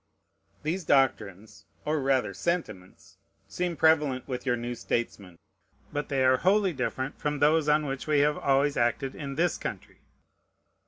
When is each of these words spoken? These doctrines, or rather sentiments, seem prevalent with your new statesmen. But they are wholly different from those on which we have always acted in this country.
These 0.63 0.83
doctrines, 0.83 1.65
or 1.85 1.99
rather 1.99 2.33
sentiments, 2.33 3.17
seem 3.47 3.75
prevalent 3.77 4.27
with 4.27 4.47
your 4.47 4.55
new 4.55 4.73
statesmen. 4.73 5.37
But 5.93 6.09
they 6.09 6.25
are 6.25 6.37
wholly 6.37 6.73
different 6.73 7.19
from 7.19 7.37
those 7.37 7.69
on 7.69 7.85
which 7.85 8.07
we 8.07 8.21
have 8.21 8.35
always 8.39 8.75
acted 8.77 9.13
in 9.13 9.35
this 9.35 9.59
country. 9.59 9.99